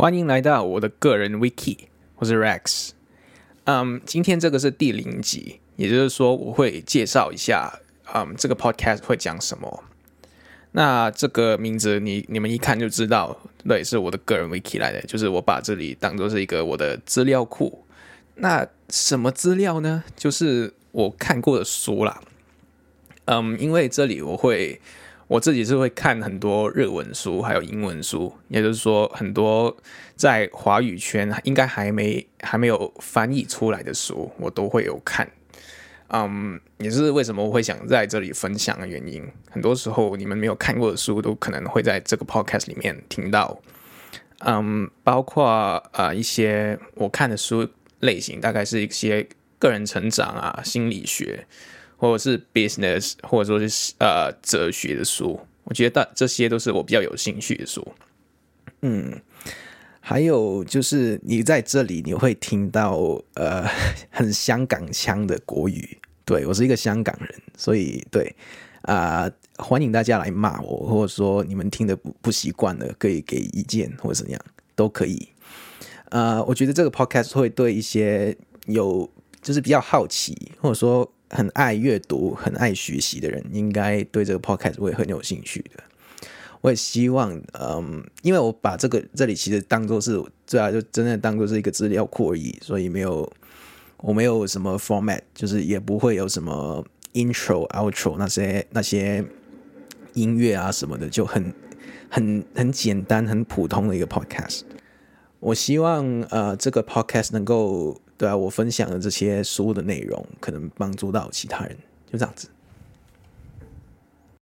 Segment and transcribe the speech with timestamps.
[0.00, 1.76] 欢迎来到我的个人 Wiki，
[2.16, 2.92] 我是 Rex。
[3.64, 7.78] 嗯，今天这个是第零集，也就是说我会介绍一下，
[8.14, 9.84] 嗯，这个 Podcast 会讲什么。
[10.72, 17.84] 那这个名字你你们一看就知道，对，是我的个人 Wiki 来的，就是我把这里当做是一个我的资料库。
[18.36, 20.02] 那什么资料呢？
[20.16, 22.22] 就是我看过的书啦。
[23.26, 24.80] 嗯，因为这里我会。
[25.30, 29.76] 我自己是会看很多日文书，还有英文书，也就是说，很多
[30.16, 35.30] 在华语圈应该还没还没有翻译出来的书，我都会有看。
[36.08, 39.24] 嗯，也是为什么我会想在这里分享的原因。
[39.48, 43.56] 很多时候你们没有看过的书，都可能会在这个 podcast 里面听到。
[44.40, 47.68] 嗯，包括、呃、一些我看的书
[48.00, 49.28] 类型，大概是一些
[49.60, 51.46] 个人成长啊、心理学。
[52.00, 57.86] 或者是 business，或者说是呃哲学的书，我觉得这些都是我比较有兴趣的书。
[58.80, 59.20] 嗯，
[60.00, 62.96] 还有就是你在这里你会听到
[63.34, 63.68] 呃
[64.08, 68.34] 很香港腔的国语，对，我是一个香港人，所以对
[68.80, 74.40] 啊、欢迎大家来骂我，或者说你们听得不不习惯的，可以给意见或者怎样
[74.74, 75.28] 都可以。
[76.08, 79.06] 呃，我觉得这个 podcast 会对一些有
[79.42, 81.12] 就是比较好奇，或者说。
[81.30, 85.82] 很爱阅读、很爱学习的人，应该对这个 podcast 会很有兴趣的。
[86.60, 93.32] 我也希望，嗯，因为我把这个这里其实当做是，对啊，就真的当做是一个资料库而已，所以没有，
[93.98, 99.24] 我没有什么 format，就是也不会有什么 intro、outro 那些那些
[100.12, 101.54] 音乐啊什么的，就很
[102.10, 104.62] 很很简单、很普通的一个 podcast。
[105.38, 108.00] 我希望，呃，这个 podcast 能够。
[108.20, 111.74] 对啊，我分享的这些书的内容可能帮助到其他人，
[112.12, 112.50] 就这样子。